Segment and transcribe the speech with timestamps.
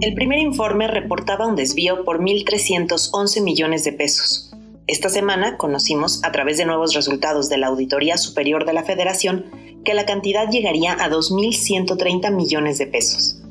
[0.00, 4.52] El primer informe reportaba un desvío por 1.311 millones de pesos.
[4.86, 9.46] Esta semana conocimos, a través de nuevos resultados de la Auditoría Superior de la Federación,
[9.84, 13.42] que la cantidad llegaría a 2.130 millones de pesos.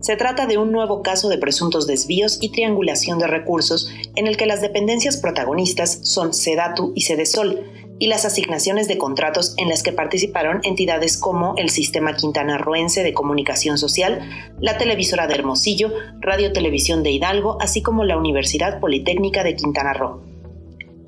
[0.00, 4.38] Se trata de un nuevo caso de presuntos desvíos y triangulación de recursos en el
[4.38, 7.64] que las dependencias protagonistas son Sedatu y Sedesol,
[8.00, 13.02] y las asignaciones de contratos en las que participaron entidades como el Sistema Quintana Roense
[13.02, 14.26] de Comunicación Social,
[14.58, 19.92] la Televisora de Hermosillo, Radio Televisión de Hidalgo, así como la Universidad Politécnica de Quintana
[19.92, 20.22] Roo.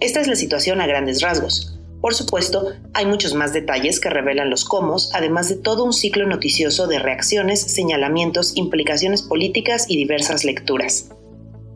[0.01, 1.79] Esta es la situación a grandes rasgos.
[2.03, 6.27] Por supuesto, hay muchos más detalles que revelan los cómo, además de todo un ciclo
[6.27, 11.09] noticioso de reacciones, señalamientos, implicaciones políticas y diversas lecturas.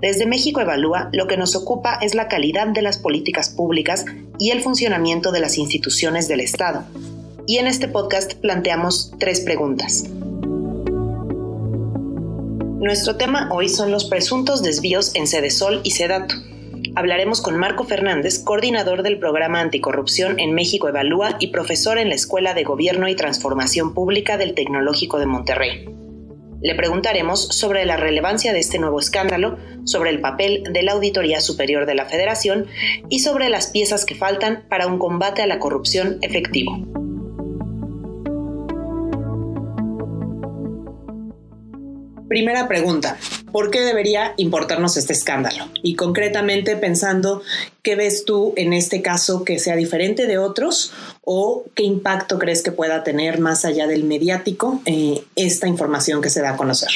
[0.01, 4.05] Desde México Evalúa, lo que nos ocupa es la calidad de las políticas públicas
[4.39, 6.85] y el funcionamiento de las instituciones del Estado.
[7.47, 10.05] Y en este podcast planteamos tres preguntas.
[12.81, 16.35] Nuestro tema hoy son los presuntos desvíos en Sedesol y Sedato.
[16.95, 22.15] Hablaremos con Marco Fernández, coordinador del programa Anticorrupción en México Evalúa y profesor en la
[22.15, 26.06] Escuela de Gobierno y Transformación Pública del Tecnológico de Monterrey.
[26.63, 31.41] Le preguntaremos sobre la relevancia de este nuevo escándalo, sobre el papel de la Auditoría
[31.41, 32.67] Superior de la Federación
[33.09, 37.06] y sobre las piezas que faltan para un combate a la corrupción efectivo.
[42.29, 43.19] Primera pregunta,
[43.53, 45.69] ¿por qué debería importarnos este escándalo?
[45.85, 47.43] Y concretamente pensando,
[47.83, 52.63] ¿qué ves tú en este caso que sea diferente de otros o qué impacto crees
[52.63, 56.91] que pueda tener más allá del mediático eh, esta información que se da a conocer?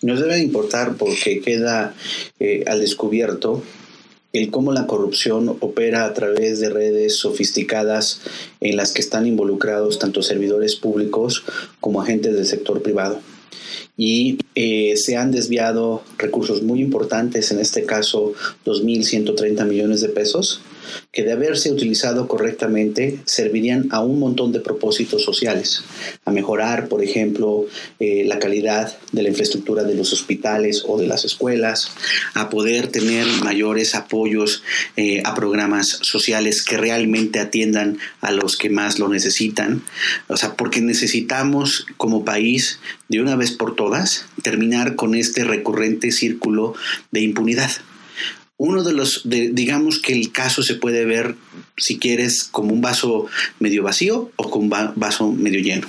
[0.00, 1.94] Nos debe importar porque queda
[2.38, 3.64] eh, al descubierto
[4.32, 8.20] el cómo la corrupción opera a través de redes sofisticadas
[8.60, 11.42] en las que están involucrados tanto servidores públicos
[11.80, 13.20] como agentes del sector privado
[13.96, 20.60] y eh, se han desviado recursos muy importantes, en este caso 2.130 millones de pesos,
[21.12, 25.82] que de haberse utilizado correctamente servirían a un montón de propósitos sociales,
[26.24, 27.66] a mejorar, por ejemplo,
[28.00, 31.90] eh, la calidad de la infraestructura de los hospitales o de las escuelas,
[32.34, 34.62] a poder tener mayores apoyos
[34.96, 39.82] eh, a programas sociales que realmente atiendan a los que más lo necesitan,
[40.28, 46.12] o sea, porque necesitamos como país de una vez por todas terminar con este recurrente
[46.12, 46.74] círculo
[47.10, 47.70] de impunidad
[48.58, 51.36] uno de los, digamos que el caso se puede ver,
[51.76, 53.26] si quieres, como un vaso
[53.60, 55.86] medio vacío o como un vaso medio lleno.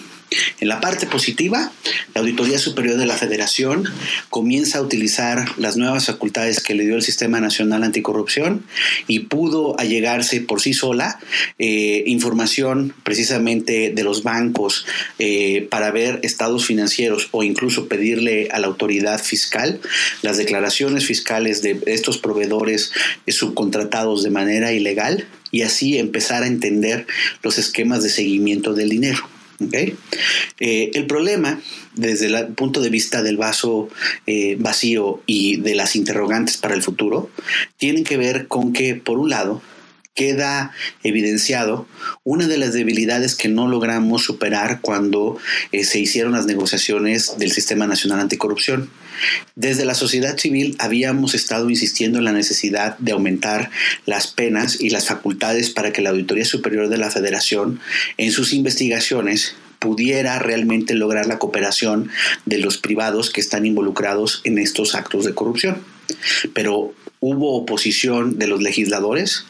[0.60, 1.72] En la parte positiva,
[2.14, 3.86] la Auditoría Superior de la Federación
[4.30, 8.66] comienza a utilizar las nuevas facultades que le dio el Sistema Nacional Anticorrupción
[9.08, 11.20] y pudo allegarse por sí sola
[11.58, 14.86] eh, información precisamente de los bancos
[15.18, 19.80] eh, para ver estados financieros o incluso pedirle a la autoridad fiscal
[20.22, 22.92] las declaraciones fiscales de estos proveedores
[23.28, 27.08] subcontratados de manera ilegal y así empezar a entender
[27.42, 29.39] los esquemas de seguimiento del dinero.
[29.60, 31.62] Eh, el problema,
[31.96, 33.90] desde el punto de vista del vaso
[34.26, 37.30] eh, vacío y de las interrogantes para el futuro,
[37.78, 39.62] tienen que ver con que, por un lado,
[40.16, 40.72] queda
[41.04, 41.88] evidenciado
[42.24, 45.38] una de las debilidades que no logramos superar cuando
[45.72, 48.90] eh, se hicieron las negociaciones del Sistema Nacional Anticorrupción.
[49.56, 53.70] Desde la sociedad civil habíamos estado insistiendo en la necesidad de aumentar
[54.06, 57.80] las penas y las facultades para que la Auditoría Superior de la Federación
[58.18, 62.10] en sus investigaciones pudiera realmente lograr la cooperación
[62.46, 65.82] de los privados que están involucrados en estos actos de corrupción.
[66.54, 69.46] Pero hubo oposición de los legisladores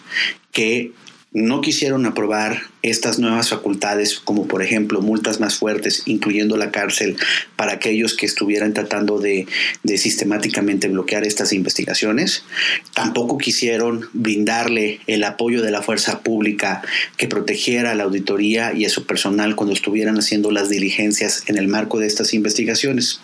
[0.52, 0.92] que
[1.32, 7.18] no quisieron aprobar estas nuevas facultades, como por ejemplo multas más fuertes, incluyendo la cárcel,
[7.56, 9.46] para aquellos que estuvieran tratando de,
[9.86, 12.44] sistemáticamente bloquear estas investigaciones.
[12.96, 16.82] Tampoco quisieron brindarle el apoyo de la fuerza pública
[17.18, 21.58] que protegiera a la auditoría y a su personal cuando estuvieran haciendo las diligencias en
[21.58, 23.20] el marco de estas investigaciones.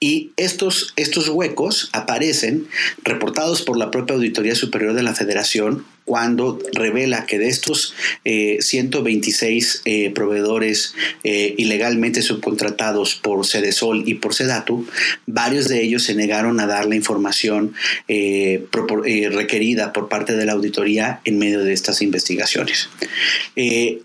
[0.00, 2.68] Y estos, estos huecos aparecen
[3.02, 7.94] reportados por la propia Auditoría Superior de la Federación cuando revela que de estos
[8.24, 14.86] 126 eh, eh, proveedores eh, ilegalmente subcontratados por Cedesol y por Sedatu,
[15.26, 17.74] varios de ellos se negaron a dar la información
[18.08, 22.88] requerida por parte de la auditoría en medio de estas investigaciones.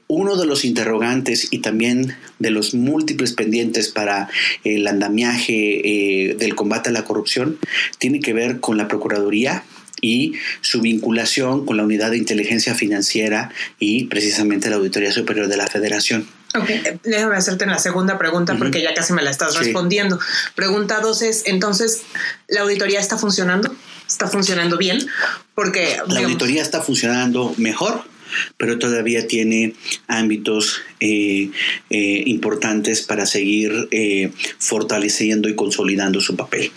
[0.08, 4.30] uno de los interrogantes y también de los múltiples pendientes para
[4.66, 7.60] el andamiaje del combate a la corrupción
[7.98, 9.64] tiene que ver con la Procuraduría
[10.04, 15.58] y su vinculación con la Unidad de Inteligencia Financiera y precisamente la Auditoría Superior de
[15.58, 16.28] la Federación.
[16.56, 16.70] Ok,
[17.04, 20.20] déjame hacerte la segunda pregunta porque ya casi me la estás respondiendo.
[20.54, 22.04] Pregunta dos es, entonces,
[22.48, 23.74] ¿la auditoría está funcionando?
[24.08, 25.00] ¿Está funcionando bien?
[25.56, 25.98] Porque...
[26.10, 28.04] La auditoría está funcionando mejor
[28.58, 29.76] pero todavía tiene
[30.08, 31.52] ámbitos eh,
[31.92, 36.72] eh, importantes para seguir eh, fortaleciendo y consolidando su papel.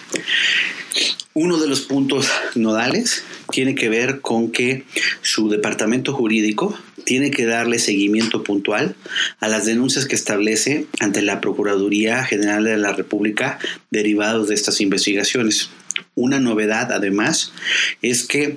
[1.39, 3.23] Uno de los puntos nodales
[3.53, 4.85] tiene que ver con que
[5.21, 6.75] su departamento jurídico
[7.05, 8.97] tiene que darle seguimiento puntual
[9.39, 13.59] a las denuncias que establece ante la Procuraduría General de la República
[13.91, 15.69] derivados de estas investigaciones.
[16.15, 17.53] Una novedad, además,
[18.01, 18.57] es que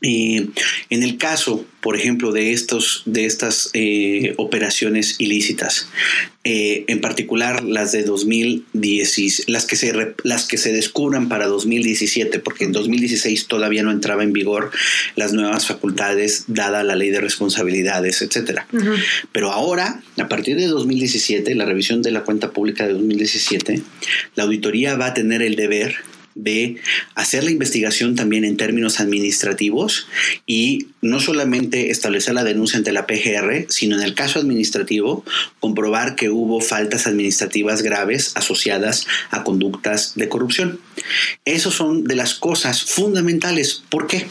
[0.00, 0.52] en
[0.90, 5.88] el caso, por ejemplo, de, estos, de estas eh, operaciones ilícitas,
[6.44, 12.38] eh, en particular las de 2010, las que, se, las que se descubran para 2017,
[12.38, 14.70] porque en 2016 todavía no entraba en vigor
[15.16, 18.60] las nuevas facultades dada la ley de responsabilidades, etc.
[19.32, 23.82] Pero ahora, a partir de 2017, la revisión de la cuenta pública de 2017,
[24.36, 25.96] la auditoría va a tener el deber
[26.38, 26.76] de
[27.16, 30.06] hacer la investigación también en términos administrativos
[30.46, 35.24] y no solamente establecer la denuncia ante la PGR, sino en el caso administrativo
[35.58, 40.80] comprobar que hubo faltas administrativas graves asociadas a conductas de corrupción.
[41.44, 43.82] Esas son de las cosas fundamentales.
[43.88, 44.26] ¿Por qué?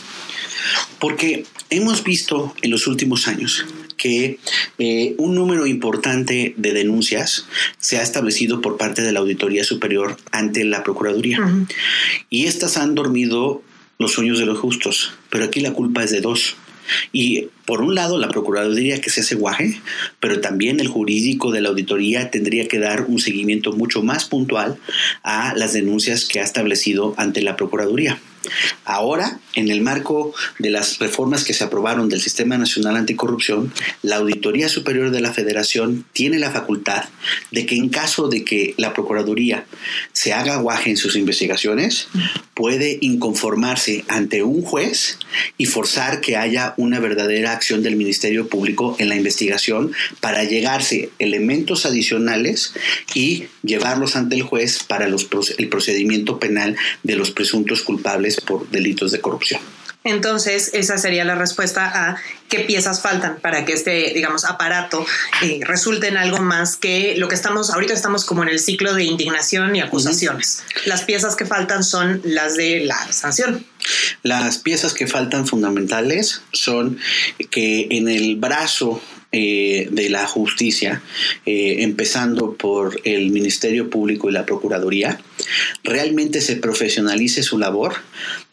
[1.00, 3.66] Porque hemos visto en los últimos años
[3.98, 4.40] que
[4.78, 7.48] eh, un número importante de denuncias
[7.80, 11.40] se ha establecido por parte de la Auditoría Superior ante la Procuraduría.
[12.30, 13.64] Y estas han dormido
[13.98, 16.56] los sueños de los justos, pero aquí la culpa es de dos.
[17.12, 19.82] Y por un lado, la Procuraduría que se hace guaje,
[20.20, 24.78] pero también el jurídico de la auditoría tendría que dar un seguimiento mucho más puntual
[25.24, 28.20] a las denuncias que ha establecido ante la Procuraduría.
[28.86, 34.18] Ahora, en el marco de las reformas que se aprobaron del Sistema Nacional Anticorrupción, la
[34.18, 37.06] Auditoría Superior de la Federación tiene la facultad
[37.52, 39.66] de que en caso de que la Procuraduría
[40.14, 42.08] se haga guaje en sus investigaciones,
[42.54, 45.20] puede inconformarse ante un juez
[45.58, 49.92] y forzar que haya una verdadera acción del Ministerio Público en la investigación
[50.22, 52.74] para llegarse elementos adicionales
[53.14, 59.12] y llevarlos ante el juez para el procedimiento penal de los presuntos culpables por delitos
[59.12, 59.62] de corrupción.
[60.04, 62.18] Entonces, esa sería la respuesta a
[62.48, 65.06] qué piezas faltan para que este, digamos, aparato
[65.42, 68.94] eh, resulte en algo más que lo que estamos, ahorita estamos como en el ciclo
[68.94, 70.64] de indignación y acusaciones.
[70.86, 73.66] Las piezas que faltan son las de la sanción.
[74.24, 77.00] Las piezas que faltan fundamentales son
[77.50, 79.02] que en el brazo
[79.32, 81.02] eh, de la justicia,
[81.46, 85.20] eh, empezando por el Ministerio Público y la Procuraduría,
[85.84, 87.96] realmente se profesionalice su labor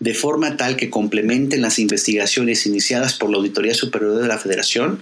[0.01, 5.01] de forma tal que complementen las investigaciones iniciadas por la Auditoría Superior de la Federación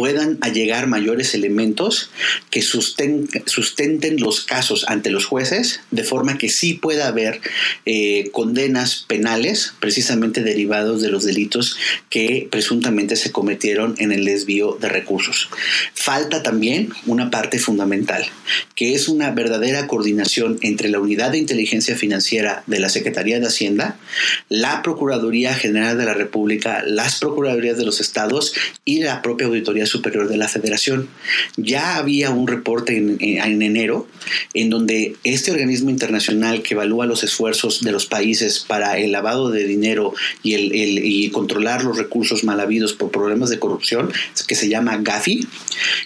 [0.00, 2.10] puedan allegar mayores elementos
[2.48, 7.42] que sustenten, los casos ante los jueces, de forma que sí pueda haber
[7.84, 11.76] eh, condenas penales precisamente derivados de los delitos
[12.08, 15.50] que presuntamente se cometieron en el desvío de recursos.
[15.92, 18.24] Falta también una parte fundamental,
[18.74, 23.48] que es una verdadera coordinación entre la Unidad de Inteligencia Financiera de la Secretaría de
[23.48, 23.98] Hacienda,
[24.48, 28.54] la Procuraduría General de la República, las Procuradurías de los Estados
[28.86, 31.08] y la propia Auditoría Superior de la Federación.
[31.56, 34.08] Ya había un reporte en, enero
[34.54, 39.50] en donde este organismo internacional que evalúa los esfuerzos de los países para el lavado
[39.50, 44.12] de dinero y, el, y controlar los recursos mal habidos por problemas de corrupción,
[44.46, 45.46] que se llama GAFI,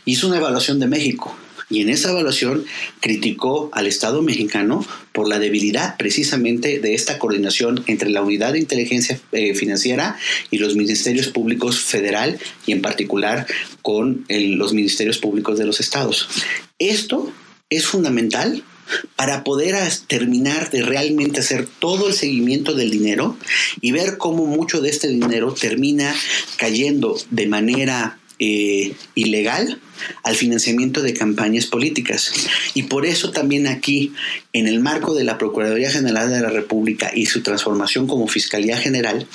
[0.04, 1.36] hizo una evaluación de México
[1.70, 2.64] y en esa evaluación
[3.00, 8.60] criticó al Estado mexicano por la debilidad precisamente de esta coordinación entre la Unidad de
[8.60, 10.16] Inteligencia eh, Financiera
[10.50, 13.46] y los ministerios públicos federal y en particular
[13.82, 16.28] con los ministerios públicos de los estados.
[16.78, 17.32] Esto
[17.70, 18.62] es fundamental
[19.16, 23.36] para poder terminar de realmente hacer todo el seguimiento del dinero
[23.80, 26.14] y ver cómo mucho de este dinero termina
[26.58, 29.80] cayendo de manera eh, ilegal
[30.22, 32.30] al financiamiento de campañas políticas.
[32.74, 34.12] Y por eso también aquí,
[34.52, 38.76] en el marco de la Procuraduría General de la República y su transformación como Fiscalía
[38.76, 39.26] General,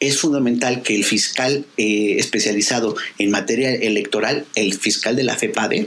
[0.00, 5.86] es fundamental que el fiscal eh, especializado en materia electoral, el fiscal de la FEPADE,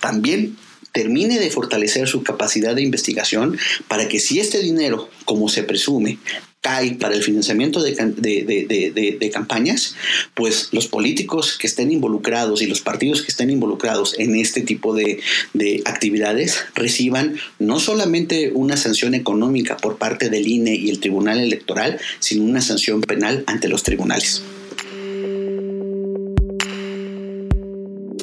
[0.00, 0.56] también
[0.92, 3.58] termine de fortalecer su capacidad de investigación
[3.88, 6.18] para que si este dinero, como se presume,
[6.66, 9.94] cae para el financiamiento de, de, campañas,
[10.34, 14.92] pues los políticos que estén involucrados y los partidos que estén involucrados en este tipo
[14.92, 15.20] de,
[15.84, 22.00] actividades reciban no solamente una sanción económica por parte del INE y el Tribunal Electoral,
[22.18, 24.42] sino una sanción penal ante los tribunales.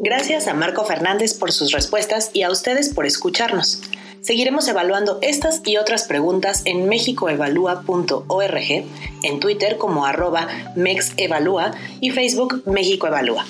[0.02, 3.80] Gracias a Marco Fernández por sus respuestas y a ustedes por escucharnos.
[4.24, 8.86] Seguiremos evaluando estas y otras preguntas en mexicoevalúa.org,
[9.22, 13.46] en Twitter como arroba mexevalúa y Facebook México Evalúa.